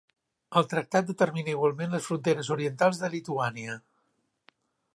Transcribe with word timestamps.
El 0.59 0.63
tractat 0.71 1.09
determina 1.11 1.53
igualment 1.53 1.93
les 1.95 2.07
fronteres 2.07 2.49
orientals 2.57 3.03
de 3.03 3.11
Lituània. 3.17 3.77